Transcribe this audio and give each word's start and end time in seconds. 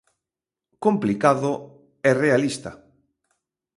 Complicado 0.85 1.51
e 2.09 2.11
realista. 2.23 2.71